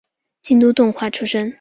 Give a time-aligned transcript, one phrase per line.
[0.41, 1.49] 京都动画出身。